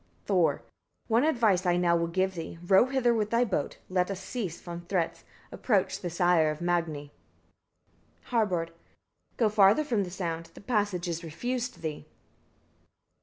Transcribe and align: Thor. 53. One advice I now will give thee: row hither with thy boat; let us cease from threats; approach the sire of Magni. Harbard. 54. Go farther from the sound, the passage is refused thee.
Thor. 0.25 0.63
53. 1.09 1.09
One 1.09 1.23
advice 1.25 1.63
I 1.67 1.77
now 1.77 1.95
will 1.95 2.07
give 2.07 2.33
thee: 2.33 2.57
row 2.65 2.85
hither 2.87 3.13
with 3.13 3.29
thy 3.29 3.43
boat; 3.43 3.77
let 3.87 4.09
us 4.09 4.19
cease 4.19 4.59
from 4.59 4.81
threats; 4.81 5.23
approach 5.51 5.99
the 5.99 6.09
sire 6.09 6.49
of 6.49 6.59
Magni. 6.59 7.11
Harbard. 8.23 8.69
54. 9.33 9.35
Go 9.37 9.49
farther 9.49 9.83
from 9.83 10.03
the 10.03 10.09
sound, 10.09 10.47
the 10.55 10.61
passage 10.61 11.07
is 11.07 11.23
refused 11.23 11.83
thee. 11.83 12.07